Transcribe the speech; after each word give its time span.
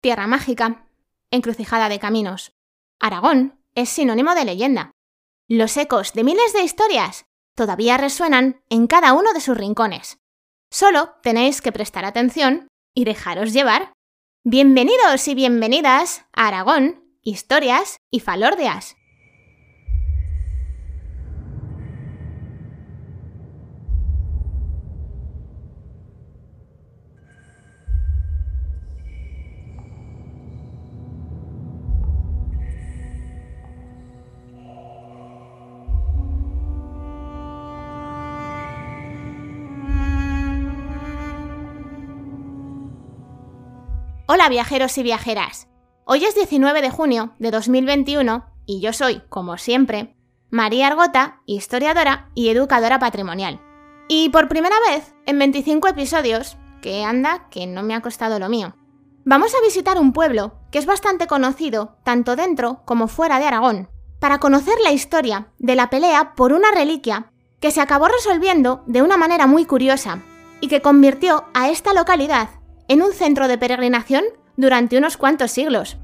tierra 0.00 0.26
mágica, 0.26 0.86
encrucijada 1.30 1.88
de 1.88 1.98
caminos. 1.98 2.52
Aragón 2.98 3.60
es 3.74 3.88
sinónimo 3.88 4.34
de 4.34 4.44
leyenda. 4.44 4.92
Los 5.48 5.76
ecos 5.76 6.12
de 6.12 6.24
miles 6.24 6.52
de 6.52 6.62
historias 6.62 7.24
todavía 7.54 7.96
resuenan 7.96 8.62
en 8.68 8.86
cada 8.86 9.12
uno 9.12 9.32
de 9.32 9.40
sus 9.40 9.56
rincones. 9.56 10.18
Solo 10.70 11.14
tenéis 11.22 11.60
que 11.60 11.72
prestar 11.72 12.04
atención 12.04 12.68
y 12.94 13.04
dejaros 13.04 13.52
llevar. 13.52 13.92
Bienvenidos 14.44 15.28
y 15.28 15.34
bienvenidas 15.34 16.24
a 16.32 16.48
Aragón, 16.48 17.04
historias 17.22 17.98
y 18.10 18.20
falordias. 18.20 18.96
Hola 44.32 44.48
viajeros 44.48 44.96
y 44.96 45.02
viajeras. 45.02 45.66
Hoy 46.04 46.24
es 46.24 46.36
19 46.36 46.82
de 46.82 46.90
junio 46.90 47.34
de 47.40 47.50
2021 47.50 48.44
y 48.64 48.80
yo 48.80 48.92
soy, 48.92 49.22
como 49.28 49.58
siempre, 49.58 50.14
María 50.50 50.86
Argota, 50.86 51.40
historiadora 51.46 52.30
y 52.36 52.48
educadora 52.48 53.00
patrimonial. 53.00 53.60
Y 54.06 54.28
por 54.28 54.46
primera 54.46 54.76
vez, 54.88 55.16
en 55.26 55.40
25 55.40 55.88
episodios, 55.88 56.56
que 56.80 57.02
anda, 57.02 57.48
que 57.50 57.66
no 57.66 57.82
me 57.82 57.92
ha 57.92 58.02
costado 58.02 58.38
lo 58.38 58.48
mío, 58.48 58.76
vamos 59.24 59.52
a 59.52 59.66
visitar 59.66 59.98
un 59.98 60.12
pueblo 60.12 60.60
que 60.70 60.78
es 60.78 60.86
bastante 60.86 61.26
conocido 61.26 61.96
tanto 62.04 62.36
dentro 62.36 62.82
como 62.84 63.08
fuera 63.08 63.40
de 63.40 63.46
Aragón, 63.46 63.88
para 64.20 64.38
conocer 64.38 64.78
la 64.84 64.92
historia 64.92 65.48
de 65.58 65.74
la 65.74 65.90
pelea 65.90 66.36
por 66.36 66.52
una 66.52 66.70
reliquia 66.70 67.32
que 67.58 67.72
se 67.72 67.80
acabó 67.80 68.06
resolviendo 68.06 68.84
de 68.86 69.02
una 69.02 69.16
manera 69.16 69.48
muy 69.48 69.64
curiosa 69.64 70.22
y 70.60 70.68
que 70.68 70.82
convirtió 70.82 71.46
a 71.52 71.68
esta 71.68 71.92
localidad 71.94 72.59
en 72.90 73.02
un 73.02 73.12
centro 73.12 73.46
de 73.46 73.56
peregrinación 73.56 74.24
durante 74.56 74.98
unos 74.98 75.16
cuantos 75.16 75.52
siglos. 75.52 75.96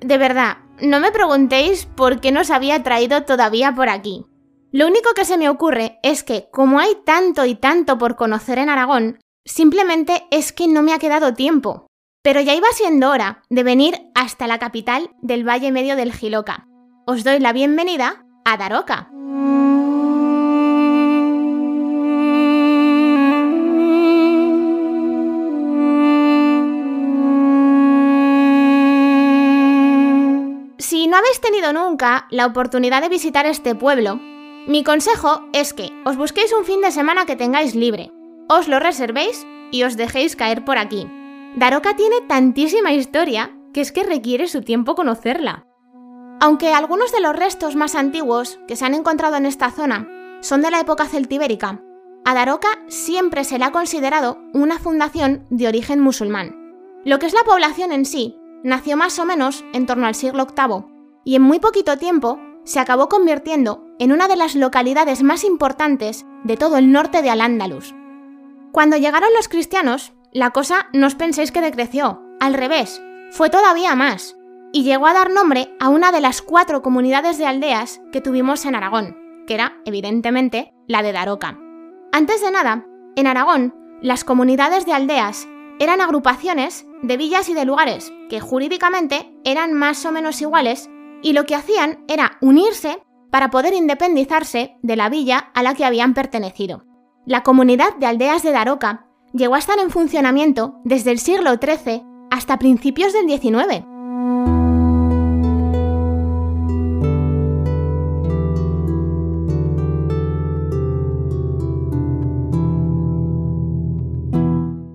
De 0.00 0.18
verdad, 0.18 0.58
no 0.80 1.00
me 1.00 1.10
preguntéis 1.10 1.86
por 1.86 2.20
qué 2.20 2.30
nos 2.30 2.50
había 2.50 2.80
traído 2.84 3.24
todavía 3.24 3.74
por 3.74 3.88
aquí. 3.88 4.24
Lo 4.70 4.86
único 4.86 5.14
que 5.16 5.24
se 5.24 5.38
me 5.38 5.48
ocurre 5.48 5.98
es 6.04 6.22
que, 6.22 6.48
como 6.52 6.78
hay 6.78 6.94
tanto 7.04 7.44
y 7.44 7.56
tanto 7.56 7.98
por 7.98 8.14
conocer 8.14 8.58
en 8.58 8.68
Aragón, 8.68 9.18
simplemente 9.44 10.28
es 10.30 10.52
que 10.52 10.68
no 10.68 10.84
me 10.84 10.94
ha 10.94 11.00
quedado 11.00 11.34
tiempo. 11.34 11.88
Pero 12.22 12.40
ya 12.40 12.54
iba 12.54 12.68
siendo 12.72 13.10
hora 13.10 13.42
de 13.50 13.64
venir 13.64 14.00
hasta 14.14 14.46
la 14.46 14.60
capital 14.60 15.10
del 15.20 15.46
Valle 15.46 15.72
Medio 15.72 15.96
del 15.96 16.12
Giloca. 16.12 16.68
Os 17.04 17.24
doy 17.24 17.40
la 17.40 17.52
bienvenida 17.52 18.24
a 18.44 18.56
Daroca. 18.56 19.08
Si 30.78 31.08
no 31.08 31.16
habéis 31.16 31.40
tenido 31.40 31.72
nunca 31.72 32.28
la 32.30 32.46
oportunidad 32.46 33.02
de 33.02 33.08
visitar 33.08 33.46
este 33.46 33.74
pueblo, 33.74 34.20
mi 34.68 34.84
consejo 34.84 35.42
es 35.52 35.74
que 35.74 35.90
os 36.04 36.16
busquéis 36.16 36.52
un 36.52 36.64
fin 36.64 36.82
de 36.82 36.92
semana 36.92 37.26
que 37.26 37.34
tengáis 37.34 37.74
libre, 37.74 38.12
os 38.48 38.68
lo 38.68 38.78
reservéis 38.78 39.44
y 39.72 39.82
os 39.82 39.96
dejéis 39.96 40.36
caer 40.36 40.64
por 40.64 40.78
aquí. 40.78 41.08
Daroca 41.56 41.94
tiene 41.96 42.22
tantísima 42.22 42.92
historia 42.92 43.54
que 43.74 43.82
es 43.82 43.92
que 43.92 44.04
requiere 44.04 44.48
su 44.48 44.62
tiempo 44.62 44.94
conocerla. 44.94 45.66
Aunque 46.40 46.72
algunos 46.72 47.12
de 47.12 47.20
los 47.20 47.36
restos 47.36 47.76
más 47.76 47.94
antiguos 47.94 48.58
que 48.66 48.74
se 48.74 48.86
han 48.86 48.94
encontrado 48.94 49.36
en 49.36 49.46
esta 49.46 49.70
zona 49.70 50.08
son 50.40 50.62
de 50.62 50.70
la 50.70 50.80
época 50.80 51.06
celtibérica, 51.06 51.82
a 52.24 52.34
Daroca 52.34 52.68
siempre 52.88 53.44
se 53.44 53.58
le 53.58 53.64
ha 53.64 53.72
considerado 53.72 54.38
una 54.54 54.78
fundación 54.78 55.46
de 55.50 55.68
origen 55.68 56.00
musulmán. 56.00 56.56
Lo 57.04 57.18
que 57.18 57.26
es 57.26 57.34
la 57.34 57.44
población 57.44 57.92
en 57.92 58.06
sí 58.06 58.36
nació 58.64 58.96
más 58.96 59.18
o 59.18 59.24
menos 59.24 59.64
en 59.72 59.86
torno 59.86 60.06
al 60.06 60.14
siglo 60.14 60.46
VIII 60.46 60.84
y 61.24 61.36
en 61.36 61.42
muy 61.42 61.58
poquito 61.58 61.98
tiempo 61.98 62.38
se 62.64 62.80
acabó 62.80 63.08
convirtiendo 63.08 63.84
en 63.98 64.12
una 64.12 64.26
de 64.26 64.36
las 64.36 64.54
localidades 64.54 65.22
más 65.22 65.44
importantes 65.44 66.24
de 66.44 66.56
todo 66.56 66.76
el 66.76 66.92
norte 66.92 67.22
de 67.22 67.30
Al-Ándalus. 67.30 67.94
Cuando 68.72 68.96
llegaron 68.96 69.30
los 69.36 69.48
cristianos, 69.48 70.12
la 70.32 70.50
cosa 70.50 70.88
no 70.92 71.06
os 71.06 71.14
penséis 71.14 71.52
que 71.52 71.60
decreció, 71.60 72.22
al 72.40 72.54
revés, 72.54 73.02
fue 73.30 73.50
todavía 73.50 73.94
más, 73.94 74.36
y 74.72 74.82
llegó 74.82 75.06
a 75.06 75.12
dar 75.12 75.30
nombre 75.30 75.74
a 75.78 75.90
una 75.90 76.10
de 76.10 76.20
las 76.20 76.40
cuatro 76.40 76.80
comunidades 76.80 77.36
de 77.36 77.46
aldeas 77.46 78.00
que 78.12 78.22
tuvimos 78.22 78.64
en 78.64 78.74
Aragón, 78.74 79.16
que 79.46 79.54
era, 79.54 79.76
evidentemente, 79.84 80.72
la 80.88 81.02
de 81.02 81.12
Daroca. 81.12 81.58
Antes 82.12 82.40
de 82.40 82.50
nada, 82.50 82.86
en 83.14 83.26
Aragón, 83.26 83.74
las 84.00 84.24
comunidades 84.24 84.86
de 84.86 84.94
aldeas 84.94 85.46
eran 85.78 86.00
agrupaciones 86.00 86.86
de 87.02 87.16
villas 87.16 87.48
y 87.48 87.54
de 87.54 87.64
lugares 87.64 88.12
que 88.30 88.40
jurídicamente 88.40 89.34
eran 89.44 89.74
más 89.74 90.04
o 90.06 90.12
menos 90.12 90.40
iguales 90.40 90.88
y 91.22 91.34
lo 91.34 91.44
que 91.44 91.54
hacían 91.54 92.04
era 92.08 92.38
unirse 92.40 93.02
para 93.30 93.50
poder 93.50 93.74
independizarse 93.74 94.76
de 94.82 94.96
la 94.96 95.08
villa 95.08 95.50
a 95.54 95.62
la 95.62 95.74
que 95.74 95.84
habían 95.84 96.14
pertenecido. 96.14 96.84
La 97.26 97.42
comunidad 97.42 97.96
de 97.96 98.06
aldeas 98.06 98.42
de 98.42 98.52
Daroca 98.52 99.06
llegó 99.32 99.54
a 99.54 99.58
estar 99.58 99.78
en 99.78 99.90
funcionamiento 99.90 100.80
desde 100.84 101.10
el 101.10 101.18
siglo 101.18 101.52
XIII 101.54 102.04
hasta 102.30 102.58
principios 102.58 103.12
del 103.12 103.28
XIX. 103.28 103.84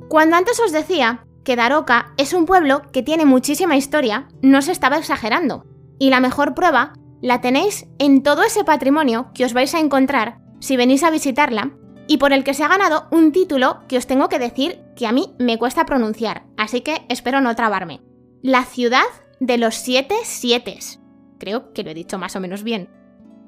Cuando 0.07 0.35
antes 0.35 0.59
os 0.59 0.71
decía 0.71 1.25
que 1.43 1.55
Daroca 1.55 2.13
es 2.17 2.33
un 2.33 2.45
pueblo 2.45 2.81
que 2.91 3.03
tiene 3.03 3.25
muchísima 3.25 3.77
historia, 3.77 4.27
no 4.41 4.61
se 4.61 4.71
estaba 4.71 4.97
exagerando. 4.97 5.65
Y 5.99 6.09
la 6.09 6.19
mejor 6.19 6.55
prueba 6.55 6.93
la 7.21 7.39
tenéis 7.39 7.85
en 7.99 8.23
todo 8.23 8.43
ese 8.43 8.63
patrimonio 8.63 9.29
que 9.33 9.45
os 9.45 9.53
vais 9.53 9.73
a 9.75 9.79
encontrar 9.79 10.39
si 10.59 10.75
venís 10.75 11.03
a 11.03 11.11
visitarla 11.11 11.77
y 12.07 12.17
por 12.17 12.33
el 12.33 12.43
que 12.43 12.53
se 12.53 12.63
ha 12.63 12.67
ganado 12.67 13.07
un 13.11 13.31
título 13.31 13.79
que 13.87 13.97
os 13.97 14.07
tengo 14.07 14.29
que 14.29 14.39
decir 14.39 14.81
que 14.95 15.07
a 15.07 15.11
mí 15.11 15.35
me 15.39 15.57
cuesta 15.57 15.85
pronunciar, 15.85 16.45
así 16.57 16.81
que 16.81 17.05
espero 17.09 17.41
no 17.41 17.55
trabarme. 17.55 18.01
La 18.41 18.63
ciudad 18.63 19.05
de 19.39 19.57
los 19.57 19.75
siete 19.75 20.15
sietes. 20.23 20.99
Creo 21.39 21.73
que 21.73 21.83
lo 21.83 21.91
he 21.91 21.93
dicho 21.93 22.17
más 22.17 22.35
o 22.35 22.39
menos 22.39 22.63
bien. 22.63 22.89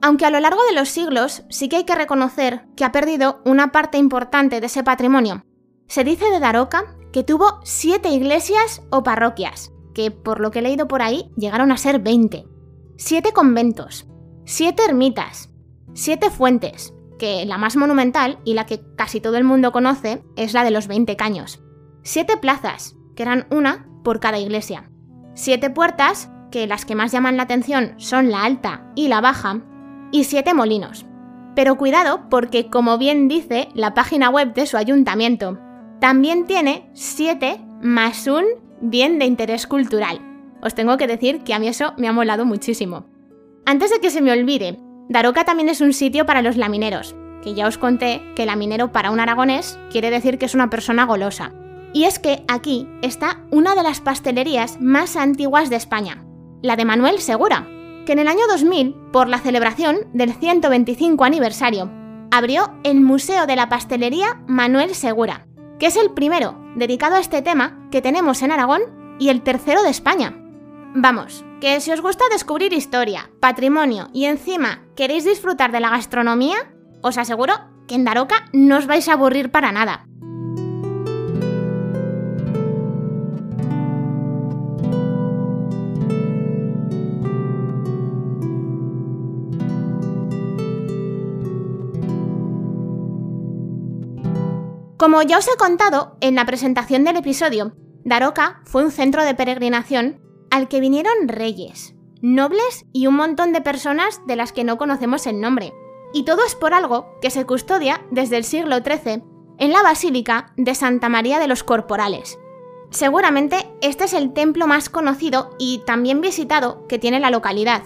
Aunque 0.02 0.25
a 0.25 0.30
lo 0.30 0.40
largo 0.40 0.64
de 0.66 0.74
los 0.74 0.90
siglos 0.90 1.44
sí 1.50 1.68
que 1.68 1.78
hay 1.78 1.84
que 1.84 1.96
reconocer 1.96 2.66
que 2.75 2.86
ha 2.86 2.92
perdido 2.92 3.42
una 3.46 3.72
parte 3.72 3.97
importante 3.97 4.59
de 4.59 4.68
ese 4.68 4.84
patrimonio. 4.84 5.44
Se 5.88 6.03
dice 6.03 6.30
de 6.30 6.40
Daroca 6.40 6.96
que 7.12 7.24
tuvo 7.24 7.59
siete 7.64 8.09
iglesias 8.09 8.81
o 8.91 9.03
parroquias, 9.03 9.72
que 9.94 10.12
por 10.12 10.40
lo 10.40 10.52
que 10.52 10.59
he 10.59 10.62
leído 10.62 10.88
por 10.88 11.02
ahí 11.02 11.31
llegaron 11.36 11.72
a 11.72 11.78
ser 11.78 12.00
20. 12.00 12.46
Siete 12.97 13.34
conventos, 13.34 14.08
siete 14.46 14.84
ermitas, 14.86 15.50
siete 15.94 16.30
fuentes, 16.30 16.94
que 17.19 17.46
la 17.46 17.59
más 17.59 17.75
monumental 17.75 18.40
y 18.44 18.56
la 18.56 18.66
que 18.66 18.81
casi 18.96 19.22
todo 19.22 19.38
el 19.38 19.44
mundo 19.44 19.72
conoce 19.72 20.24
es 20.35 20.53
la 20.53 20.63
de 20.63 20.72
los 20.72 20.88
20 20.88 21.16
caños. 21.16 21.62
Siete 22.02 22.38
plazas, 22.38 22.96
que 23.16 23.22
eran 23.22 23.46
una 23.52 23.88
por 24.03 24.19
cada 24.19 24.40
iglesia. 24.40 24.90
Siete 25.35 25.69
puertas, 25.69 26.31
que 26.50 26.66
las 26.66 26.85
que 26.85 26.96
más 26.96 27.12
llaman 27.12 27.38
la 27.38 27.44
atención 27.44 27.94
son 27.97 28.31
la 28.31 28.44
alta 28.44 28.91
y 28.96 29.08
la 29.08 29.22
baja. 29.22 29.62
Y 30.12 30.24
siete 30.24 30.56
molinos. 30.56 31.05
Pero 31.55 31.78
cuidado 31.78 32.29
porque, 32.29 32.70
como 32.70 32.97
bien 32.97 33.28
dice 33.28 33.70
la 33.76 33.93
página 33.93 34.29
web 34.29 34.53
de 34.53 34.66
su 34.66 34.78
ayuntamiento, 34.78 35.59
también 35.99 36.47
tiene 36.47 36.90
siete 36.93 37.61
más 37.82 38.26
un 38.26 38.46
bien 38.82 39.20
de 39.20 39.26
interés 39.26 39.67
cultural. 39.67 40.20
Os 40.61 40.73
tengo 40.73 40.97
que 40.97 41.08
decir 41.08 41.43
que 41.43 41.53
a 41.53 41.59
mí 41.59 41.67
eso 41.67 41.93
me 41.97 42.08
ha 42.08 42.14
molado 42.14 42.46
muchísimo. 42.46 43.05
Antes 43.66 43.91
de 43.91 43.99
que 43.99 44.09
se 44.09 44.22
me 44.22 44.32
olvide, 44.32 44.79
Daroca 45.09 45.43
también 45.43 45.70
es 45.70 45.82
un 45.82 45.93
sitio 45.93 46.26
para 46.26 46.41
los 46.41 46.58
lamineros, 46.58 47.16
que 47.44 47.53
ya 47.53 47.68
os 47.68 47.78
conté 47.78 48.22
que 48.36 48.46
laminero 48.46 48.91
para 48.91 49.12
un 49.12 49.20
aragonés 49.20 49.80
quiere 49.91 50.09
decir 50.09 50.38
que 50.38 50.46
es 50.46 50.56
una 50.56 50.70
persona 50.70 51.06
golosa. 51.06 51.52
Y 51.94 52.03
es 52.03 52.20
que 52.20 52.44
aquí 52.47 52.88
está 53.02 53.41
una 53.50 53.76
de 53.76 53.84
las 53.84 54.02
pastelerías 54.02 54.80
más 54.80 55.16
antiguas 55.16 55.70
de 55.70 55.76
España, 55.76 56.24
la 56.62 56.76
de 56.76 56.86
Manuel 56.86 57.20
Segura, 57.20 57.68
que 58.06 58.14
en 58.14 58.20
el 58.20 58.28
año 58.28 58.47
2000, 58.47 58.96
por 59.12 59.28
la 59.28 59.40
celebración 59.40 59.97
del 60.14 60.34
125 60.34 61.24
aniversario, 61.24 61.91
abrió 62.32 62.72
el 62.84 63.02
Museo 63.02 63.47
de 63.47 63.56
la 63.56 63.70
Pastelería 63.70 64.41
Manuel 64.47 64.94
Segura, 64.94 65.47
que 65.80 65.88
es 65.88 65.96
el 65.96 66.12
primero 66.12 66.59
dedicado 66.76 67.16
a 67.16 67.20
este 67.20 67.41
tema 67.41 67.88
que 67.91 68.02
tenemos 68.02 68.41
en 68.41 68.52
Aragón 68.52 68.82
y 69.20 69.30
el 69.30 69.41
tercero 69.41 69.84
de 69.84 69.90
España. 69.90 70.36
Vamos, 70.96 71.46
que 71.62 71.80
si 71.82 71.91
os 71.91 72.02
gusta 72.02 72.24
descubrir 72.32 72.74
historia, 72.74 73.30
patrimonio 73.40 74.09
y 74.14 74.26
encima 74.26 74.84
queréis 74.96 75.26
disfrutar 75.26 75.72
de 75.72 75.80
la 75.80 75.90
gastronomía, 75.90 76.58
os 77.01 77.17
aseguro 77.17 77.53
que 77.87 77.96
en 77.96 78.05
Daroca 78.05 78.46
no 78.53 78.78
os 78.78 78.85
vais 78.85 79.07
a 79.07 79.13
aburrir 79.13 79.51
para 79.51 79.72
nada. 79.72 80.05
Como 94.99 95.22
ya 95.22 95.37
os 95.37 95.47
he 95.47 95.55
contado 95.55 96.17
en 96.19 96.35
la 96.35 96.45
presentación 96.45 97.05
del 97.05 97.16
episodio, 97.16 97.72
Daroca 98.03 98.61
fue 98.66 98.84
un 98.84 98.91
centro 98.91 99.23
de 99.23 99.34
peregrinación 99.34 100.22
al 100.52 100.67
que 100.67 100.81
vinieron 100.81 101.29
reyes, 101.29 101.95
nobles 102.22 102.85
y 102.91 103.07
un 103.07 103.16
montón 103.16 103.53
de 103.53 103.61
personas 103.61 104.22
de 104.28 104.35
las 104.35 104.52
que 104.52 104.66
no 104.66 104.78
conocemos 104.78 105.25
el 105.25 105.40
nombre. 105.40 105.72
Y 106.14 106.23
todo 106.23 106.46
es 106.46 106.56
por 106.56 106.73
algo 106.73 107.20
que 107.22 107.29
se 107.29 107.46
custodia 107.46 108.02
desde 108.11 108.38
el 108.38 108.44
siglo 108.44 108.78
XIII 108.78 109.23
en 109.59 109.72
la 109.72 109.84
Basílica 109.84 110.53
de 110.58 110.73
Santa 110.73 111.09
María 111.09 111.40
de 111.40 111.47
los 111.47 111.64
Corporales. 111.64 112.40
Seguramente 112.90 113.72
este 113.82 114.06
es 114.06 114.14
el 114.14 114.34
templo 114.34 114.66
más 114.66 114.90
conocido 114.90 115.52
y 115.59 115.84
también 115.85 116.22
visitado 116.22 116.88
que 116.88 116.97
tiene 116.97 117.20
la 117.20 117.29
localidad. 117.29 117.84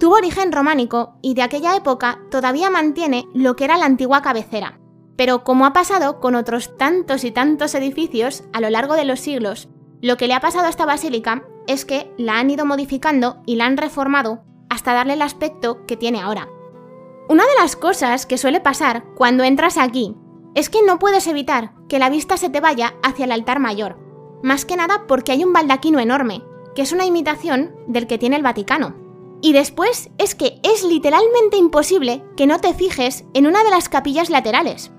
Tuvo 0.00 0.14
origen 0.14 0.52
románico 0.52 1.18
y 1.20 1.34
de 1.34 1.42
aquella 1.42 1.76
época 1.76 2.20
todavía 2.30 2.70
mantiene 2.70 3.26
lo 3.34 3.56
que 3.56 3.64
era 3.64 3.76
la 3.76 3.84
antigua 3.84 4.22
cabecera, 4.22 4.78
pero 5.16 5.44
como 5.44 5.66
ha 5.66 5.72
pasado 5.72 6.20
con 6.20 6.34
otros 6.34 6.78
tantos 6.78 7.24
y 7.24 7.32
tantos 7.32 7.74
edificios 7.74 8.44
a 8.52 8.60
lo 8.60 8.70
largo 8.70 8.94
de 8.94 9.04
los 9.04 9.20
siglos, 9.20 9.68
lo 10.00 10.16
que 10.16 10.28
le 10.28 10.34
ha 10.34 10.40
pasado 10.40 10.66
a 10.66 10.70
esta 10.70 10.86
basílica 10.86 11.42
es 11.66 11.84
que 11.84 12.10
la 12.16 12.38
han 12.38 12.50
ido 12.50 12.64
modificando 12.64 13.42
y 13.44 13.56
la 13.56 13.66
han 13.66 13.76
reformado 13.76 14.44
hasta 14.70 14.94
darle 14.94 15.14
el 15.14 15.22
aspecto 15.22 15.84
que 15.86 15.96
tiene 15.96 16.20
ahora. 16.20 16.48
Una 17.28 17.44
de 17.44 17.54
las 17.60 17.76
cosas 17.76 18.24
que 18.24 18.38
suele 18.38 18.58
pasar 18.60 19.04
cuando 19.14 19.44
entras 19.44 19.76
aquí 19.76 20.16
es 20.54 20.70
que 20.70 20.82
no 20.82 20.98
puedes 20.98 21.26
evitar 21.26 21.74
que 21.86 21.98
la 21.98 22.08
vista 22.08 22.38
se 22.38 22.48
te 22.48 22.60
vaya 22.60 22.94
hacia 23.02 23.26
el 23.26 23.32
altar 23.32 23.60
mayor, 23.60 23.98
más 24.42 24.64
que 24.64 24.76
nada 24.76 25.04
porque 25.06 25.32
hay 25.32 25.44
un 25.44 25.52
baldaquino 25.52 26.00
enorme, 26.00 26.42
que 26.74 26.80
es 26.80 26.92
una 26.92 27.04
imitación 27.04 27.76
del 27.86 28.06
que 28.06 28.16
tiene 28.16 28.36
el 28.36 28.42
Vaticano. 28.42 28.96
Y 29.42 29.52
después 29.52 30.08
es 30.16 30.34
que 30.34 30.58
es 30.62 30.84
literalmente 30.84 31.58
imposible 31.58 32.24
que 32.34 32.46
no 32.46 32.60
te 32.60 32.72
fijes 32.72 33.26
en 33.34 33.46
una 33.46 33.62
de 33.62 33.70
las 33.70 33.90
capillas 33.90 34.30
laterales, 34.30 34.90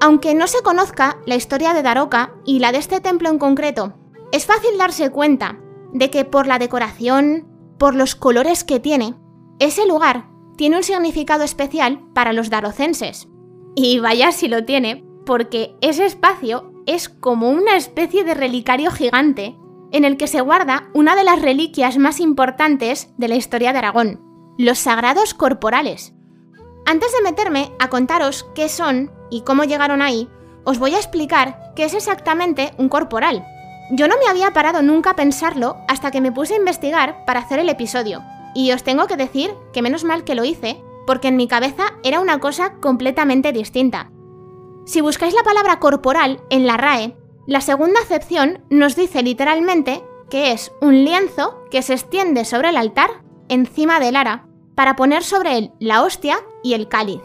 aunque 0.00 0.34
no 0.34 0.48
se 0.48 0.62
conozca 0.62 1.18
la 1.24 1.36
historia 1.36 1.72
de 1.72 1.82
Daroca 1.82 2.34
y 2.44 2.58
la 2.58 2.72
de 2.72 2.78
este 2.78 3.00
templo 3.00 3.28
en 3.28 3.38
concreto, 3.38 3.94
es 4.32 4.44
fácil 4.44 4.76
darse 4.76 5.10
cuenta 5.10 5.60
de 5.92 6.10
que 6.10 6.24
por 6.24 6.48
la 6.48 6.58
decoración, 6.58 7.46
por 7.78 7.94
los 7.94 8.16
colores 8.16 8.64
que 8.64 8.80
tiene, 8.80 9.14
ese 9.60 9.86
lugar 9.86 10.35
tiene 10.56 10.76
un 10.76 10.82
significado 10.82 11.44
especial 11.44 12.00
para 12.14 12.32
los 12.32 12.50
darocenses. 12.50 13.28
Y 13.74 13.98
vaya 13.98 14.32
si 14.32 14.48
lo 14.48 14.64
tiene, 14.64 15.04
porque 15.24 15.76
ese 15.80 16.06
espacio 16.06 16.72
es 16.86 17.08
como 17.08 17.50
una 17.50 17.76
especie 17.76 18.24
de 18.24 18.34
relicario 18.34 18.90
gigante 18.90 19.56
en 19.92 20.04
el 20.04 20.16
que 20.16 20.26
se 20.26 20.40
guarda 20.40 20.88
una 20.94 21.14
de 21.16 21.24
las 21.24 21.40
reliquias 21.40 21.98
más 21.98 22.20
importantes 22.20 23.10
de 23.18 23.28
la 23.28 23.36
historia 23.36 23.72
de 23.72 23.78
Aragón, 23.78 24.20
los 24.58 24.78
sagrados 24.78 25.34
corporales. 25.34 26.12
Antes 26.86 27.12
de 27.12 27.22
meterme 27.22 27.72
a 27.78 27.88
contaros 27.88 28.46
qué 28.54 28.68
son 28.68 29.10
y 29.30 29.42
cómo 29.42 29.64
llegaron 29.64 30.02
ahí, 30.02 30.28
os 30.64 30.78
voy 30.78 30.94
a 30.94 30.98
explicar 30.98 31.72
qué 31.74 31.84
es 31.84 31.94
exactamente 31.94 32.72
un 32.78 32.88
corporal. 32.88 33.44
Yo 33.90 34.08
no 34.08 34.16
me 34.18 34.28
había 34.28 34.52
parado 34.52 34.82
nunca 34.82 35.10
a 35.10 35.16
pensarlo 35.16 35.76
hasta 35.88 36.10
que 36.10 36.20
me 36.20 36.32
puse 36.32 36.54
a 36.54 36.58
investigar 36.58 37.24
para 37.24 37.40
hacer 37.40 37.58
el 37.58 37.68
episodio, 37.68 38.22
y 38.56 38.72
os 38.72 38.82
tengo 38.82 39.06
que 39.06 39.18
decir 39.18 39.54
que 39.74 39.82
menos 39.82 40.02
mal 40.02 40.24
que 40.24 40.34
lo 40.34 40.42
hice, 40.42 40.82
porque 41.06 41.28
en 41.28 41.36
mi 41.36 41.46
cabeza 41.46 41.84
era 42.02 42.20
una 42.20 42.40
cosa 42.40 42.76
completamente 42.80 43.52
distinta. 43.52 44.10
Si 44.86 45.02
buscáis 45.02 45.34
la 45.34 45.42
palabra 45.42 45.78
corporal 45.78 46.40
en 46.48 46.66
la 46.66 46.78
RAE, 46.78 47.18
la 47.46 47.60
segunda 47.60 48.00
acepción 48.00 48.64
nos 48.70 48.96
dice 48.96 49.22
literalmente 49.22 50.02
que 50.30 50.52
es 50.52 50.72
un 50.80 51.04
lienzo 51.04 51.64
que 51.70 51.82
se 51.82 51.92
extiende 51.92 52.46
sobre 52.46 52.70
el 52.70 52.78
altar, 52.78 53.22
encima 53.50 54.00
del 54.00 54.16
ara, 54.16 54.46
para 54.74 54.96
poner 54.96 55.22
sobre 55.22 55.58
él 55.58 55.72
la 55.78 56.02
hostia 56.02 56.38
y 56.62 56.72
el 56.72 56.88
cáliz. 56.88 57.20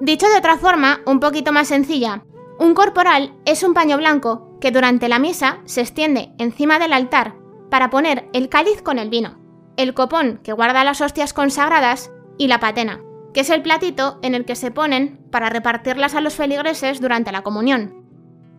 Dicho 0.00 0.26
de 0.26 0.38
otra 0.38 0.56
forma, 0.56 1.02
un 1.04 1.20
poquito 1.20 1.52
más 1.52 1.68
sencilla, 1.68 2.24
un 2.58 2.72
corporal 2.72 3.34
es 3.44 3.62
un 3.62 3.74
paño 3.74 3.98
blanco 3.98 4.56
que 4.58 4.70
durante 4.70 5.10
la 5.10 5.18
misa 5.18 5.58
se 5.66 5.82
extiende 5.82 6.32
encima 6.38 6.78
del 6.78 6.94
altar 6.94 7.34
para 7.70 7.90
poner 7.90 8.30
el 8.32 8.48
cáliz 8.48 8.80
con 8.80 8.98
el 8.98 9.10
vino, 9.10 9.41
el 9.76 9.94
copón 9.94 10.40
que 10.42 10.52
guarda 10.52 10.84
las 10.84 11.00
hostias 11.00 11.32
consagradas 11.32 12.10
y 12.38 12.48
la 12.48 12.60
patena, 12.60 13.00
que 13.32 13.40
es 13.40 13.50
el 13.50 13.62
platito 13.62 14.18
en 14.22 14.34
el 14.34 14.44
que 14.44 14.56
se 14.56 14.70
ponen 14.70 15.18
para 15.30 15.50
repartirlas 15.50 16.14
a 16.14 16.20
los 16.20 16.34
feligreses 16.34 17.00
durante 17.00 17.32
la 17.32 17.42
comunión. 17.42 18.04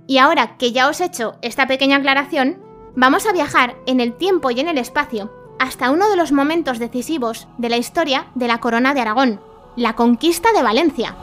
Y 0.07 0.17
ahora 0.17 0.57
que 0.57 0.71
ya 0.71 0.89
os 0.89 1.01
he 1.01 1.05
hecho 1.05 1.35
esta 1.41 1.67
pequeña 1.67 1.97
aclaración, 1.97 2.61
vamos 2.95 3.25
a 3.25 3.31
viajar 3.31 3.75
en 3.85 3.99
el 3.99 4.13
tiempo 4.13 4.51
y 4.51 4.59
en 4.59 4.67
el 4.67 4.77
espacio 4.77 5.31
hasta 5.59 5.91
uno 5.91 6.09
de 6.09 6.17
los 6.17 6.31
momentos 6.31 6.79
decisivos 6.79 7.47
de 7.57 7.69
la 7.69 7.77
historia 7.77 8.27
de 8.35 8.47
la 8.47 8.59
corona 8.59 8.93
de 8.93 9.01
Aragón, 9.01 9.39
la 9.75 9.95
conquista 9.95 10.51
de 10.51 10.63
Valencia. 10.63 11.15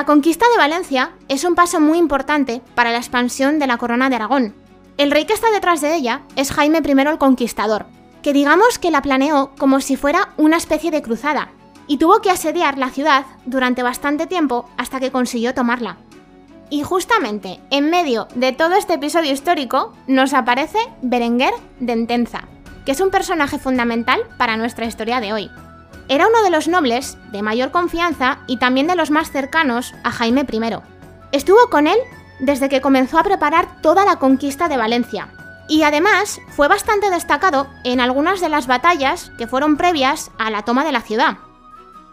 La 0.00 0.06
conquista 0.06 0.46
de 0.50 0.56
Valencia 0.56 1.12
es 1.28 1.44
un 1.44 1.54
paso 1.54 1.78
muy 1.78 1.98
importante 1.98 2.62
para 2.74 2.90
la 2.90 2.96
expansión 2.96 3.58
de 3.58 3.66
la 3.66 3.76
corona 3.76 4.08
de 4.08 4.16
Aragón. 4.16 4.54
El 4.96 5.10
rey 5.10 5.26
que 5.26 5.34
está 5.34 5.50
detrás 5.50 5.82
de 5.82 5.94
ella 5.94 6.22
es 6.36 6.52
Jaime 6.52 6.78
I 6.82 6.90
el 7.02 7.18
Conquistador, 7.18 7.84
que 8.22 8.32
digamos 8.32 8.78
que 8.78 8.90
la 8.90 9.02
planeó 9.02 9.52
como 9.58 9.82
si 9.82 9.96
fuera 9.96 10.30
una 10.38 10.56
especie 10.56 10.90
de 10.90 11.02
cruzada, 11.02 11.50
y 11.86 11.98
tuvo 11.98 12.22
que 12.22 12.30
asediar 12.30 12.78
la 12.78 12.88
ciudad 12.88 13.26
durante 13.44 13.82
bastante 13.82 14.26
tiempo 14.26 14.70
hasta 14.78 15.00
que 15.00 15.12
consiguió 15.12 15.52
tomarla. 15.52 15.98
Y 16.70 16.82
justamente 16.82 17.60
en 17.68 17.90
medio 17.90 18.26
de 18.34 18.52
todo 18.52 18.76
este 18.76 18.94
episodio 18.94 19.32
histórico 19.32 19.92
nos 20.06 20.32
aparece 20.32 20.78
Berenguer 21.02 21.52
de 21.78 21.92
Entenza, 21.92 22.44
que 22.86 22.92
es 22.92 23.02
un 23.02 23.10
personaje 23.10 23.58
fundamental 23.58 24.22
para 24.38 24.56
nuestra 24.56 24.86
historia 24.86 25.20
de 25.20 25.34
hoy. 25.34 25.50
Era 26.10 26.26
uno 26.26 26.42
de 26.42 26.50
los 26.50 26.66
nobles 26.66 27.16
de 27.30 27.40
mayor 27.40 27.70
confianza 27.70 28.40
y 28.48 28.56
también 28.56 28.88
de 28.88 28.96
los 28.96 29.12
más 29.12 29.30
cercanos 29.30 29.94
a 30.02 30.10
Jaime 30.10 30.44
I. 30.50 30.60
Estuvo 31.30 31.70
con 31.70 31.86
él 31.86 31.98
desde 32.40 32.68
que 32.68 32.80
comenzó 32.80 33.16
a 33.16 33.22
preparar 33.22 33.80
toda 33.80 34.04
la 34.04 34.16
conquista 34.16 34.66
de 34.66 34.76
Valencia, 34.76 35.28
y 35.68 35.84
además 35.84 36.40
fue 36.48 36.66
bastante 36.66 37.10
destacado 37.10 37.68
en 37.84 38.00
algunas 38.00 38.40
de 38.40 38.48
las 38.48 38.66
batallas 38.66 39.30
que 39.38 39.46
fueron 39.46 39.76
previas 39.76 40.32
a 40.36 40.50
la 40.50 40.62
toma 40.62 40.84
de 40.84 40.90
la 40.90 41.00
ciudad. 41.00 41.38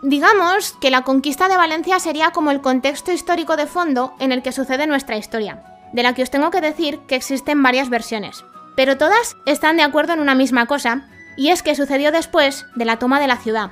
Digamos 0.03 0.73
que 0.79 0.91
la 0.91 1.01
conquista 1.01 1.47
de 1.47 1.57
Valencia 1.57 1.99
sería 1.99 2.29
como 2.29 2.51
el 2.51 2.61
contexto 2.61 3.11
histórico 3.11 3.57
de 3.57 3.65
fondo 3.65 4.13
en 4.19 4.31
el 4.31 4.43
que 4.43 4.51
sucede 4.51 4.85
nuestra 4.85 5.17
historia, 5.17 5.63
de 5.91 6.03
la 6.03 6.13
que 6.13 6.21
os 6.21 6.29
tengo 6.29 6.51
que 6.51 6.61
decir 6.61 6.99
que 7.07 7.15
existen 7.15 7.63
varias 7.63 7.89
versiones, 7.89 8.45
pero 8.75 8.95
todas 8.99 9.37
están 9.47 9.75
de 9.75 9.81
acuerdo 9.81 10.13
en 10.13 10.19
una 10.19 10.35
misma 10.35 10.67
cosa, 10.67 11.07
y 11.35 11.49
es 11.49 11.63
que 11.63 11.73
sucedió 11.73 12.11
después 12.11 12.67
de 12.75 12.85
la 12.85 12.99
toma 12.99 13.19
de 13.19 13.27
la 13.27 13.37
ciudad. 13.37 13.71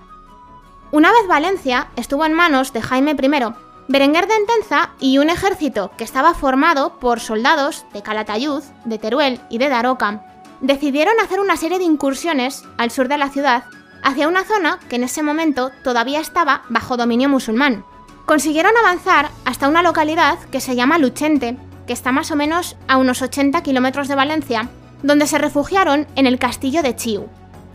Una 0.92 1.12
vez 1.12 1.28
Valencia 1.28 1.88
estuvo 1.96 2.26
en 2.26 2.34
manos 2.34 2.72
de 2.72 2.82
Jaime 2.82 3.12
I, 3.12 3.54
Berenguer 3.88 4.28
de 4.28 4.36
Entenza 4.36 4.92
y 5.00 5.18
un 5.18 5.30
ejército 5.30 5.92
que 5.98 6.04
estaba 6.04 6.34
formado 6.34 7.00
por 7.00 7.20
soldados 7.20 7.86
de 7.94 8.02
Calatayud, 8.02 8.64
de 8.86 8.98
Teruel 8.98 9.42
y 9.50 9.58
de 9.58 9.70
Daroca, 9.70 10.26
decidieron 10.62 11.20
hacer 11.20 11.40
una 11.40 11.58
serie 11.58 11.80
de 11.80 11.84
incursiones 11.84 12.64
al 12.78 12.92
sur 12.92 13.08
de 13.08 13.18
la 13.18 13.30
ciudad 13.30 13.66
hacia 14.04 14.28
una 14.28 14.44
zona 14.44 14.80
que 14.88 14.96
en 14.96 15.04
ese 15.04 15.24
momento 15.24 15.72
todavía 15.84 16.20
estaba 16.20 16.62
bajo 16.70 16.98
dominio 16.98 17.28
musulmán. 17.28 17.84
Consiguieron 18.26 18.78
avanzar 18.78 19.30
hasta 19.44 19.68
una 19.68 19.82
localidad 19.82 20.40
que 20.52 20.62
se 20.62 20.76
llama 20.76 21.00
Luchente, 21.00 21.58
que 21.88 21.94
está 21.94 22.12
más 22.12 22.32
o 22.32 22.36
menos 22.36 22.78
a 22.88 22.98
unos 22.98 23.22
80 23.22 23.62
kilómetros 23.64 24.08
de 24.08 24.16
Valencia, 24.16 24.70
donde 25.04 25.28
se 25.28 25.40
refugiaron 25.40 26.08
en 26.16 26.28
el 26.28 26.40
castillo 26.40 26.82
de 26.84 26.96
Chiu. 26.96 27.28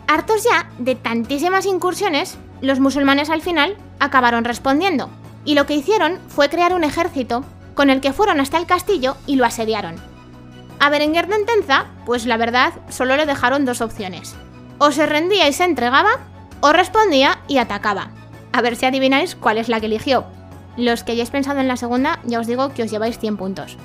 Hartos 0.06 0.44
ya 0.44 0.68
de 0.78 0.94
tantísimas 0.94 1.66
incursiones, 1.66 2.38
los 2.60 2.80
musulmanes 2.80 3.30
al 3.30 3.42
final 3.42 3.76
acabaron 3.98 4.44
respondiendo, 4.44 5.10
y 5.44 5.54
lo 5.54 5.66
que 5.66 5.74
hicieron 5.74 6.18
fue 6.28 6.48
crear 6.48 6.74
un 6.74 6.84
ejército 6.84 7.44
con 7.74 7.90
el 7.90 8.00
que 8.00 8.12
fueron 8.12 8.40
hasta 8.40 8.58
el 8.58 8.66
castillo 8.66 9.16
y 9.26 9.36
lo 9.36 9.46
asediaron. 9.46 9.96
A 10.78 10.90
Berenguer 10.90 11.26
de 11.28 11.36
Entenza, 11.36 11.86
pues 12.06 12.26
la 12.26 12.36
verdad, 12.36 12.72
solo 12.88 13.16
le 13.16 13.26
dejaron 13.26 13.64
dos 13.64 13.80
opciones 13.80 14.34
o 14.80 14.90
se 14.92 15.04
rendía 15.04 15.46
y 15.46 15.52
se 15.52 15.64
entregaba, 15.64 16.18
o 16.60 16.72
respondía 16.72 17.38
y 17.46 17.58
atacaba. 17.58 18.08
A 18.52 18.62
ver 18.62 18.76
si 18.76 18.86
adivináis 18.86 19.36
cuál 19.36 19.58
es 19.58 19.68
la 19.68 19.78
que 19.78 19.86
eligió. 19.86 20.24
Los 20.78 21.04
que 21.04 21.12
hayáis 21.12 21.28
pensado 21.28 21.60
en 21.60 21.68
la 21.68 21.76
segunda, 21.76 22.18
ya 22.24 22.40
os 22.40 22.46
digo 22.46 22.72
que 22.72 22.82
os 22.82 22.90
lleváis 22.90 23.18
100 23.18 23.36
puntos. 23.36 23.76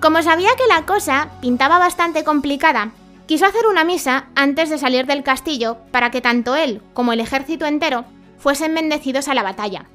Como 0.00 0.22
sabía 0.22 0.48
que 0.56 0.66
la 0.74 0.86
cosa 0.86 1.28
pintaba 1.42 1.78
bastante 1.78 2.24
complicada, 2.24 2.92
quiso 3.26 3.46
hacer 3.46 3.66
una 3.66 3.84
misa 3.84 4.26
antes 4.34 4.70
de 4.70 4.78
salir 4.78 5.06
del 5.06 5.22
castillo 5.22 5.78
para 5.90 6.10
que 6.10 6.20
tanto 6.20 6.56
él 6.56 6.82
como 6.94 7.12
el 7.12 7.20
ejército 7.20 7.66
entero 7.66 8.04
fuesen 8.38 8.74
bendecidos 8.74 9.28
a 9.28 9.34
la 9.34 9.42
batalla. 9.42 9.86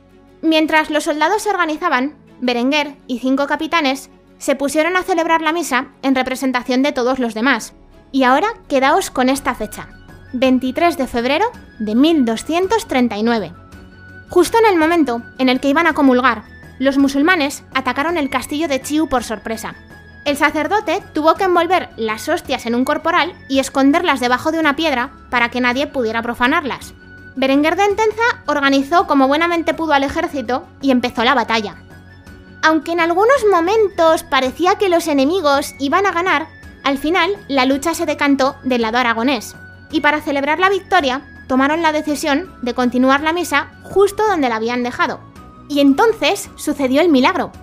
Mientras 0.41 0.89
los 0.89 1.03
soldados 1.03 1.41
se 1.43 1.49
organizaban, 1.49 2.15
Berenguer 2.39 2.95
y 3.07 3.19
cinco 3.19 3.47
capitanes 3.47 4.09
se 4.37 4.55
pusieron 4.55 4.95
a 4.95 5.03
celebrar 5.03 5.41
la 5.41 5.51
misa 5.51 5.87
en 6.03 6.15
representación 6.15 6.83
de 6.83 6.91
todos 6.91 7.19
los 7.19 7.33
demás. 7.33 7.73
Y 8.11 8.23
ahora 8.23 8.47
quedaos 8.67 9.09
con 9.09 9.29
esta 9.29 9.55
fecha, 9.55 9.89
23 10.33 10.97
de 10.97 11.07
febrero 11.07 11.47
de 11.79 11.95
1239. 11.95 13.53
Justo 14.29 14.57
en 14.59 14.65
el 14.71 14.77
momento 14.77 15.21
en 15.39 15.49
el 15.49 15.59
que 15.59 15.69
iban 15.69 15.87
a 15.87 15.93
comulgar, 15.93 16.43
los 16.79 16.97
musulmanes 16.97 17.63
atacaron 17.73 18.17
el 18.17 18.29
castillo 18.29 18.67
de 18.67 18.81
Chiu 18.81 19.09
por 19.09 19.23
sorpresa. 19.23 19.75
El 20.27 20.35
sacerdote 20.35 21.01
tuvo 21.13 21.35
que 21.35 21.45
envolver 21.45 21.87
las 21.95 22.27
hostias 22.27 22.65
en 22.65 22.75
un 22.75 22.83
corporal 22.83 23.33
y 23.47 23.59
esconderlas 23.59 24.19
debajo 24.19 24.51
de 24.51 24.59
una 24.59 24.75
piedra 24.75 25.11
para 25.29 25.49
que 25.49 25.61
nadie 25.61 25.87
pudiera 25.87 26.21
profanarlas. 26.21 26.93
Berenguer 27.37 27.77
de 27.77 27.85
Entenza 27.85 28.23
organizó 28.45 29.07
como 29.07 29.29
buenamente 29.29 29.73
pudo 29.73 29.93
al 29.93 30.03
ejército 30.03 30.67
y 30.81 30.91
empezó 30.91 31.23
la 31.23 31.33
batalla. 31.33 31.77
Aunque 32.61 32.91
en 32.91 32.99
algunos 32.99 33.37
momentos 33.49 34.23
parecía 34.23 34.75
que 34.75 34.89
los 34.89 35.07
enemigos 35.07 35.73
iban 35.79 36.05
a 36.05 36.11
ganar, 36.11 36.47
al 36.83 36.97
final 36.97 37.31
la 37.47 37.65
lucha 37.65 37.93
se 37.93 38.05
decantó 38.05 38.57
del 38.65 38.81
lado 38.81 38.97
aragonés, 38.97 39.55
y 39.91 40.01
para 40.01 40.19
celebrar 40.19 40.59
la 40.59 40.69
victoria 40.69 41.21
tomaron 41.47 41.81
la 41.81 41.93
decisión 41.93 42.53
de 42.61 42.73
continuar 42.73 43.21
la 43.21 43.31
misa 43.31 43.71
justo 43.83 44.27
donde 44.27 44.49
la 44.49 44.57
habían 44.57 44.83
dejado. 44.83 45.21
Y 45.69 45.79
entonces 45.79 46.49
sucedió 46.57 46.99
el 46.99 47.07
milagro. 47.07 47.53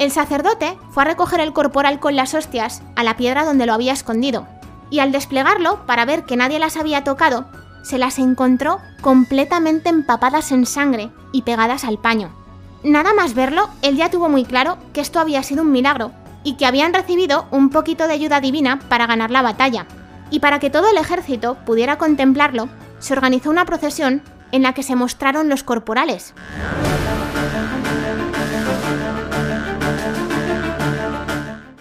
El 0.00 0.10
sacerdote 0.10 0.78
fue 0.92 1.02
a 1.02 1.06
recoger 1.06 1.40
el 1.40 1.52
corporal 1.52 2.00
con 2.00 2.16
las 2.16 2.32
hostias 2.32 2.82
a 2.96 3.04
la 3.04 3.18
piedra 3.18 3.44
donde 3.44 3.66
lo 3.66 3.74
había 3.74 3.92
escondido, 3.92 4.46
y 4.88 5.00
al 5.00 5.12
desplegarlo 5.12 5.84
para 5.84 6.06
ver 6.06 6.24
que 6.24 6.36
nadie 6.36 6.58
las 6.58 6.78
había 6.78 7.04
tocado, 7.04 7.44
se 7.82 7.98
las 7.98 8.18
encontró 8.18 8.78
completamente 9.02 9.90
empapadas 9.90 10.52
en 10.52 10.64
sangre 10.64 11.10
y 11.32 11.42
pegadas 11.42 11.84
al 11.84 11.98
paño. 11.98 12.34
Nada 12.82 13.12
más 13.12 13.34
verlo, 13.34 13.68
él 13.82 13.96
ya 13.96 14.08
tuvo 14.08 14.30
muy 14.30 14.46
claro 14.46 14.78
que 14.94 15.02
esto 15.02 15.20
había 15.20 15.42
sido 15.42 15.64
un 15.64 15.70
milagro 15.70 16.12
y 16.44 16.54
que 16.54 16.64
habían 16.64 16.94
recibido 16.94 17.44
un 17.50 17.68
poquito 17.68 18.08
de 18.08 18.14
ayuda 18.14 18.40
divina 18.40 18.78
para 18.88 19.06
ganar 19.06 19.30
la 19.30 19.42
batalla. 19.42 19.84
Y 20.30 20.40
para 20.40 20.60
que 20.60 20.70
todo 20.70 20.88
el 20.90 20.96
ejército 20.96 21.58
pudiera 21.66 21.98
contemplarlo, 21.98 22.70
se 23.00 23.12
organizó 23.12 23.50
una 23.50 23.66
procesión 23.66 24.22
en 24.50 24.62
la 24.62 24.72
que 24.72 24.82
se 24.82 24.96
mostraron 24.96 25.50
los 25.50 25.62
corporales. 25.62 26.32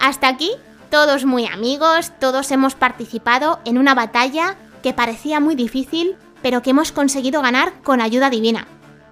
Hasta 0.09 0.27
aquí, 0.27 0.49
todos 0.89 1.23
muy 1.25 1.45
amigos, 1.45 2.11
todos 2.19 2.49
hemos 2.49 2.73
participado 2.73 3.59
en 3.63 3.77
una 3.77 3.93
batalla 3.93 4.55
que 4.81 4.91
parecía 4.91 5.39
muy 5.39 5.53
difícil, 5.53 6.17
pero 6.41 6.63
que 6.63 6.71
hemos 6.71 6.91
conseguido 6.91 7.43
ganar 7.43 7.73
con 7.83 8.01
ayuda 8.01 8.31
divina. 8.31 8.65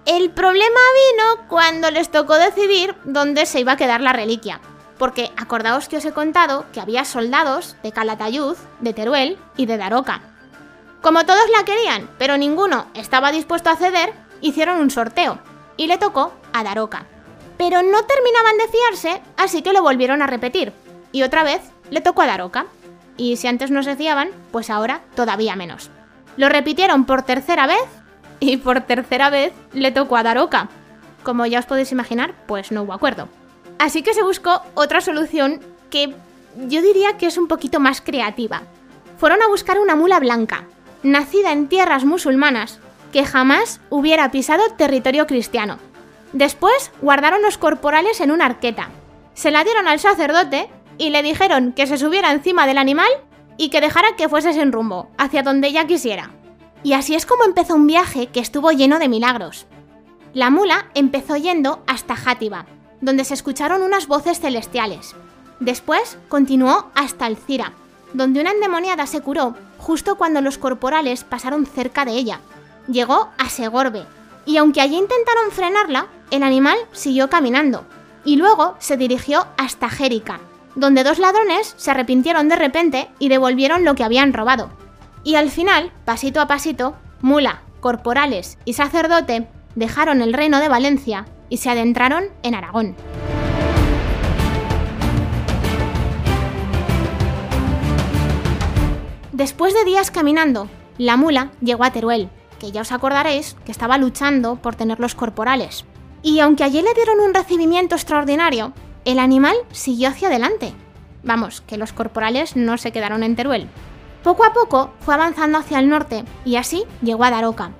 El 0.06 0.30
problema 0.30 0.80
vino 1.12 1.46
cuando 1.46 1.92
les 1.92 2.10
tocó 2.10 2.34
decidir 2.34 2.96
dónde 3.04 3.46
se 3.46 3.60
iba 3.60 3.74
a 3.74 3.76
quedar 3.76 4.00
la 4.00 4.12
reliquia. 4.12 4.60
Porque 4.98 5.30
acordaos 5.36 5.86
que 5.86 5.98
os 5.98 6.04
he 6.04 6.10
contado 6.10 6.66
que 6.72 6.80
había 6.80 7.04
soldados 7.04 7.76
de 7.84 7.92
Calatayud, 7.92 8.56
de 8.80 8.92
Teruel 8.92 9.38
y 9.56 9.66
de 9.66 9.76
Daroca. 9.76 10.22
Como 11.00 11.24
todos 11.26 11.48
la 11.56 11.64
querían, 11.64 12.10
pero 12.18 12.36
ninguno 12.36 12.88
estaba 12.94 13.30
dispuesto 13.30 13.70
a 13.70 13.76
ceder, 13.76 14.12
hicieron 14.40 14.80
un 14.80 14.90
sorteo 14.90 15.38
y 15.76 15.86
le 15.86 15.96
tocó 15.96 16.32
a 16.52 16.64
Daroca. 16.64 17.06
Pero 17.56 17.82
no 17.82 18.04
terminaban 18.04 18.58
de 18.58 18.66
fiarse, 18.66 19.22
así 19.36 19.62
que 19.62 19.72
lo 19.72 19.82
volvieron 19.82 20.22
a 20.22 20.26
repetir. 20.26 20.72
Y 21.12 21.22
otra 21.22 21.42
vez 21.42 21.60
le 21.90 22.00
tocó 22.00 22.22
a 22.22 22.26
Daroca. 22.26 22.66
Y 23.16 23.36
si 23.36 23.46
antes 23.48 23.70
no 23.70 23.82
se 23.82 23.96
fiaban, 23.96 24.30
pues 24.52 24.70
ahora 24.70 25.00
todavía 25.14 25.56
menos. 25.56 25.90
Lo 26.36 26.48
repitieron 26.48 27.04
por 27.04 27.22
tercera 27.22 27.66
vez 27.66 27.84
y 28.40 28.58
por 28.58 28.82
tercera 28.82 29.30
vez 29.30 29.52
le 29.72 29.90
tocó 29.90 30.16
a 30.16 30.22
Daroca. 30.22 30.68
Como 31.22 31.46
ya 31.46 31.58
os 31.58 31.66
podéis 31.66 31.92
imaginar, 31.92 32.34
pues 32.46 32.70
no 32.70 32.82
hubo 32.82 32.92
acuerdo. 32.92 33.28
Así 33.78 34.02
que 34.02 34.14
se 34.14 34.22
buscó 34.22 34.62
otra 34.74 35.00
solución 35.00 35.60
que 35.90 36.14
yo 36.66 36.82
diría 36.82 37.16
que 37.16 37.26
es 37.26 37.38
un 37.38 37.48
poquito 37.48 37.80
más 37.80 38.00
creativa. 38.00 38.62
Fueron 39.18 39.42
a 39.42 39.48
buscar 39.48 39.78
una 39.78 39.96
mula 39.96 40.20
blanca, 40.20 40.64
nacida 41.02 41.52
en 41.52 41.68
tierras 41.68 42.04
musulmanas, 42.04 42.78
que 43.12 43.24
jamás 43.24 43.80
hubiera 43.90 44.30
pisado 44.30 44.62
territorio 44.76 45.26
cristiano. 45.26 45.78
Después 46.32 46.92
guardaron 47.00 47.42
los 47.42 47.58
corporales 47.58 48.20
en 48.20 48.30
una 48.30 48.46
arqueta. 48.46 48.90
Se 49.34 49.50
la 49.50 49.64
dieron 49.64 49.88
al 49.88 49.98
sacerdote 49.98 50.68
y 50.98 51.10
le 51.10 51.22
dijeron 51.22 51.72
que 51.72 51.86
se 51.86 51.96
subiera 51.96 52.32
encima 52.32 52.66
del 52.66 52.78
animal 52.78 53.08
y 53.56 53.70
que 53.70 53.80
dejara 53.80 54.16
que 54.16 54.28
fuese 54.28 54.52
sin 54.52 54.72
rumbo, 54.72 55.08
hacia 55.16 55.42
donde 55.42 55.68
ella 55.68 55.86
quisiera. 55.86 56.30
Y 56.82 56.92
así 56.92 57.14
es 57.14 57.26
como 57.26 57.44
empezó 57.44 57.74
un 57.74 57.86
viaje 57.86 58.28
que 58.28 58.40
estuvo 58.40 58.70
lleno 58.70 58.98
de 58.98 59.08
milagros. 59.08 59.66
La 60.34 60.50
mula 60.50 60.90
empezó 60.94 61.36
yendo 61.36 61.82
hasta 61.86 62.14
Játiva, 62.16 62.66
donde 63.00 63.24
se 63.24 63.34
escucharon 63.34 63.82
unas 63.82 64.06
voces 64.06 64.40
celestiales. 64.40 65.14
Después 65.60 66.18
continuó 66.28 66.90
hasta 66.94 67.26
Alcira, 67.26 67.72
donde 68.12 68.40
una 68.40 68.52
endemoniada 68.52 69.06
se 69.06 69.20
curó 69.20 69.56
justo 69.78 70.16
cuando 70.16 70.40
los 70.40 70.58
corporales 70.58 71.24
pasaron 71.24 71.66
cerca 71.66 72.04
de 72.04 72.12
ella. 72.12 72.40
Llegó 72.86 73.30
a 73.38 73.48
Segorbe, 73.48 74.04
y 74.46 74.56
aunque 74.56 74.80
allí 74.80 74.96
intentaron 74.96 75.50
frenarla, 75.50 76.06
el 76.30 76.42
animal 76.42 76.78
siguió 76.92 77.28
caminando, 77.28 77.84
y 78.24 78.36
luego 78.36 78.76
se 78.78 78.96
dirigió 78.96 79.46
hasta 79.56 79.88
Jérica, 79.88 80.40
donde 80.78 81.02
dos 81.02 81.18
ladrones 81.18 81.74
se 81.76 81.90
arrepintieron 81.90 82.48
de 82.48 82.56
repente 82.56 83.08
y 83.18 83.28
devolvieron 83.28 83.84
lo 83.84 83.94
que 83.94 84.04
habían 84.04 84.32
robado. 84.32 84.70
Y 85.24 85.34
al 85.34 85.50
final, 85.50 85.92
pasito 86.04 86.40
a 86.40 86.46
pasito, 86.46 86.96
Mula, 87.20 87.62
Corporales 87.80 88.58
y 88.64 88.74
Sacerdote 88.74 89.48
dejaron 89.74 90.22
el 90.22 90.32
reino 90.32 90.60
de 90.60 90.68
Valencia 90.68 91.26
y 91.48 91.58
se 91.58 91.70
adentraron 91.70 92.24
en 92.42 92.54
Aragón. 92.54 92.94
Después 99.32 99.74
de 99.74 99.84
días 99.84 100.10
caminando, 100.10 100.68
la 100.96 101.16
mula 101.16 101.52
llegó 101.60 101.84
a 101.84 101.92
Teruel, 101.92 102.28
que 102.58 102.72
ya 102.72 102.80
os 102.80 102.90
acordaréis 102.90 103.56
que 103.64 103.70
estaba 103.70 103.96
luchando 103.96 104.56
por 104.56 104.74
tener 104.74 104.98
los 104.98 105.14
corporales. 105.14 105.84
Y 106.22 106.40
aunque 106.40 106.64
allí 106.64 106.82
le 106.82 106.94
dieron 106.94 107.20
un 107.20 107.34
recibimiento 107.34 107.94
extraordinario, 107.94 108.72
el 109.08 109.18
animal 109.18 109.56
siguió 109.72 110.10
hacia 110.10 110.28
adelante. 110.28 110.74
Vamos, 111.22 111.62
que 111.62 111.78
los 111.78 111.94
corporales 111.94 112.56
no 112.56 112.76
se 112.76 112.92
quedaron 112.92 113.22
en 113.22 113.36
Teruel. 113.36 113.66
Poco 114.22 114.44
a 114.44 114.52
poco 114.52 114.90
fue 115.00 115.14
avanzando 115.14 115.56
hacia 115.56 115.78
el 115.78 115.88
norte 115.88 116.26
y 116.44 116.56
así 116.56 116.84
llegó 117.00 117.24
a 117.24 117.30
Daroca. 117.30 117.70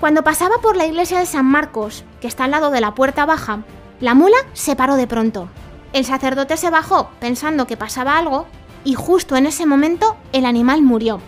Cuando 0.00 0.24
pasaba 0.24 0.56
por 0.62 0.76
la 0.76 0.86
iglesia 0.86 1.18
de 1.18 1.26
San 1.26 1.44
Marcos, 1.44 2.04
que 2.22 2.26
está 2.26 2.44
al 2.44 2.52
lado 2.52 2.70
de 2.70 2.80
la 2.80 2.94
puerta 2.94 3.26
baja, 3.26 3.64
la 4.00 4.14
mula 4.14 4.38
se 4.54 4.76
paró 4.76 4.96
de 4.96 5.06
pronto. 5.06 5.50
El 5.92 6.06
sacerdote 6.06 6.56
se 6.56 6.70
bajó 6.70 7.10
pensando 7.20 7.66
que 7.66 7.76
pasaba 7.76 8.16
algo 8.16 8.46
y 8.82 8.94
justo 8.94 9.36
en 9.36 9.44
ese 9.44 9.66
momento 9.66 10.16
el 10.32 10.46
animal 10.46 10.80
murió. 10.80 11.20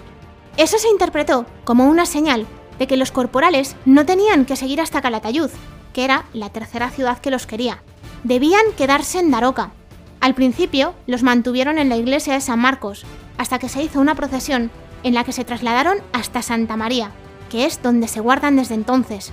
Eso 0.56 0.78
se 0.78 0.88
interpretó 0.88 1.44
como 1.64 1.84
una 1.84 2.06
señal 2.06 2.46
de 2.78 2.86
que 2.86 2.96
los 2.96 3.12
corporales 3.12 3.76
no 3.84 4.06
tenían 4.06 4.46
que 4.46 4.56
seguir 4.56 4.80
hasta 4.80 5.02
Calatayud, 5.02 5.50
que 5.92 6.04
era 6.06 6.24
la 6.32 6.48
tercera 6.48 6.88
ciudad 6.88 7.18
que 7.18 7.30
los 7.30 7.46
quería. 7.46 7.82
Debían 8.24 8.72
quedarse 8.76 9.18
en 9.18 9.30
Daroca. 9.30 9.70
Al 10.20 10.34
principio 10.34 10.94
los 11.06 11.22
mantuvieron 11.22 11.78
en 11.78 11.88
la 11.88 11.96
iglesia 11.96 12.34
de 12.34 12.42
San 12.42 12.58
Marcos, 12.58 13.04
hasta 13.38 13.58
que 13.58 13.70
se 13.70 13.82
hizo 13.82 13.98
una 14.00 14.14
procesión 14.14 14.70
en 15.02 15.14
la 15.14 15.24
que 15.24 15.32
se 15.32 15.44
trasladaron 15.44 15.98
hasta 16.12 16.42
Santa 16.42 16.76
María, 16.76 17.12
que 17.48 17.64
es 17.64 17.82
donde 17.82 18.08
se 18.08 18.20
guardan 18.20 18.56
desde 18.56 18.74
entonces. 18.74 19.32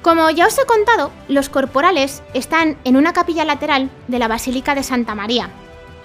Como 0.00 0.30
ya 0.30 0.46
os 0.46 0.58
he 0.58 0.64
contado, 0.64 1.10
los 1.28 1.50
corporales 1.50 2.22
están 2.32 2.78
en 2.84 2.96
una 2.96 3.12
capilla 3.12 3.44
lateral 3.44 3.90
de 4.06 4.18
la 4.18 4.28
Basílica 4.28 4.74
de 4.74 4.82
Santa 4.82 5.14
María. 5.14 5.50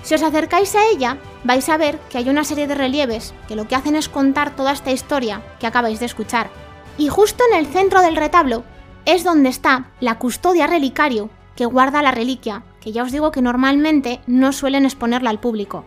Si 0.01 0.13
os 0.13 0.23
acercáis 0.23 0.75
a 0.75 0.85
ella, 0.87 1.17
vais 1.45 1.69
a 1.69 1.77
ver 1.77 1.97
que 2.09 2.17
hay 2.17 2.27
una 2.27 2.43
serie 2.43 2.67
de 2.67 2.75
relieves 2.75 3.33
que 3.47 3.55
lo 3.55 3.69
que 3.69 3.75
hacen 3.75 3.95
es 3.95 4.09
contar 4.09 4.53
toda 4.53 4.73
esta 4.73 4.91
historia 4.91 5.41
que 5.61 5.67
acabáis 5.67 6.01
de 6.01 6.07
escuchar. 6.07 6.49
Y 6.97 7.07
justo 7.07 7.45
en 7.49 7.57
el 7.57 7.67
centro 7.67 8.01
del 8.01 8.17
retablo 8.17 8.65
es 9.05 9.23
donde 9.23 9.47
está 9.47 9.91
la 10.01 10.19
custodia 10.19 10.67
relicario 10.67 11.29
que 11.55 11.65
guarda 11.65 12.01
la 12.01 12.11
reliquia, 12.11 12.63
que 12.81 12.91
ya 12.91 13.03
os 13.03 13.11
digo 13.11 13.31
que 13.31 13.41
normalmente 13.41 14.21
no 14.27 14.51
suelen 14.53 14.85
exponerla 14.85 15.29
al 15.29 15.39
público. 15.39 15.85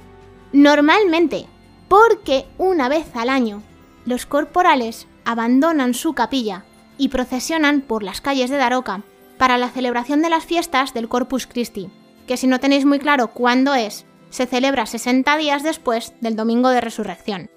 Normalmente, 0.52 1.46
porque 1.88 2.46
una 2.58 2.88
vez 2.88 3.14
al 3.14 3.28
año 3.28 3.62
los 4.04 4.26
corporales 4.26 5.06
abandonan 5.25 5.94
su 5.94 6.14
capilla 6.14 6.64
y 6.99 7.08
procesionan 7.08 7.80
por 7.80 8.02
las 8.02 8.20
calles 8.20 8.50
de 8.50 8.56
Daroca 8.56 9.02
para 9.38 9.58
la 9.58 9.70
celebración 9.70 10.23
de 10.23 10.30
las 10.30 10.44
fiestas 10.44 10.94
del 10.94 11.08
Corpus 11.08 11.46
Christi, 11.46 11.90
que 12.26 12.37
si 12.37 12.46
no 12.46 12.61
tenéis 12.61 12.85
muy 12.85 12.99
claro 12.99 13.28
cuándo 13.28 13.75
es, 13.75 14.06
se 14.30 14.46
celebra 14.46 14.87
60 14.87 15.37
días 15.37 15.62
después 15.62 16.14
del 16.20 16.37
Domingo 16.37 16.70
de 16.70 16.80
Resurrección. 16.80 17.50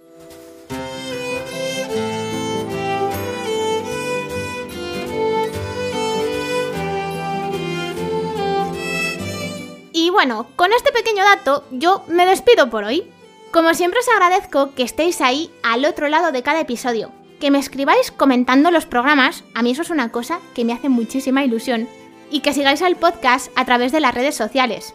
Y 9.92 10.10
bueno, 10.10 10.48
con 10.56 10.72
este 10.74 10.92
pequeño 10.92 11.24
dato 11.24 11.64
yo 11.72 12.04
me 12.08 12.26
despido 12.26 12.70
por 12.70 12.84
hoy. 12.84 13.10
Como 13.52 13.74
siempre 13.74 14.00
os 14.00 14.10
agradezco 14.10 14.76
que 14.76 14.84
estéis 14.84 15.22
ahí 15.22 15.50
al 15.64 15.86
otro 15.86 16.08
lado 16.08 16.32
de 16.32 16.44
cada 16.44 16.62
episodio, 16.62 17.12
que 17.40 17.50
me 17.50 17.58
escribáis 17.58 18.12
comentando 18.12 18.70
los 18.70 18.86
programas, 18.86 19.44
a 19.56 19.64
mí 19.64 19.72
eso 19.72 19.82
es 19.82 19.90
una 19.90 20.12
cosa 20.12 20.40
que 20.54 20.64
me 20.66 20.74
hace 20.74 20.90
muchísima 20.90 21.44
ilusión, 21.44 21.88
y 22.30 22.42
que 22.42 22.54
sigáis 22.54 22.84
al 22.84 22.96
podcast 22.96 23.52
a 23.56 23.66
través 23.66 23.92
de 23.92 24.02
las 24.02 24.14
redes 24.14 24.36
sociales. 24.36 24.94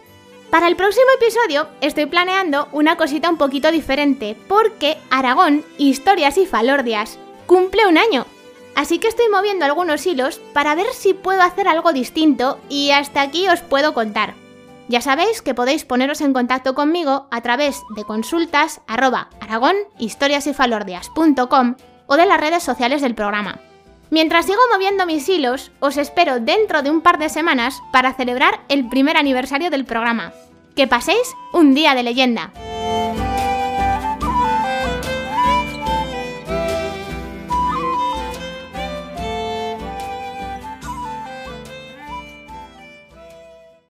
Para 0.49 0.69
el 0.69 0.77
próximo 0.77 1.07
episodio 1.19 1.67
estoy 1.81 2.05
planeando 2.05 2.69
una 2.71 2.95
cosita 2.95 3.29
un 3.29 3.37
poquito 3.37 3.71
diferente, 3.71 4.37
porque 4.47 4.97
Aragón, 5.09 5.65
Historias 5.77 6.37
y 6.37 6.45
Falordias, 6.45 7.19
cumple 7.45 7.87
un 7.87 7.97
año. 7.97 8.25
Así 8.73 8.99
que 8.99 9.09
estoy 9.09 9.27
moviendo 9.29 9.65
algunos 9.65 10.05
hilos 10.05 10.39
para 10.53 10.75
ver 10.75 10.87
si 10.93 11.13
puedo 11.13 11.41
hacer 11.41 11.67
algo 11.67 11.91
distinto 11.91 12.59
y 12.69 12.91
hasta 12.91 13.21
aquí 13.21 13.49
os 13.49 13.59
puedo 13.61 13.93
contar. 13.93 14.44
Ya 14.87 15.01
sabéis 15.01 15.41
que 15.41 15.55
podéis 15.55 15.83
poneros 15.83 16.21
en 16.21 16.33
contacto 16.33 16.75
conmigo 16.75 17.27
a 17.31 17.41
través 17.41 17.81
de 17.95 18.03
consultas 18.03 18.81
arroba 18.87 19.29
o 22.07 22.17
de 22.17 22.25
las 22.25 22.39
redes 22.39 22.63
sociales 22.63 23.01
del 23.01 23.15
programa. 23.15 23.59
Mientras 24.11 24.45
sigo 24.45 24.61
moviendo 24.71 25.07
mis 25.07 25.27
hilos, 25.27 25.71
os 25.79 25.97
espero 25.97 26.39
dentro 26.39 26.83
de 26.83 26.91
un 26.91 27.01
par 27.01 27.17
de 27.17 27.29
semanas 27.29 27.81
para 27.91 28.13
celebrar 28.13 28.61
el 28.69 28.87
primer 28.87 29.17
aniversario 29.17 29.71
del 29.71 29.85
programa. 29.85 30.33
Que 30.75 30.87
paséis 30.87 31.33
un 31.51 31.73
día 31.73 31.95
de 31.95 32.03
leyenda. 32.03 32.51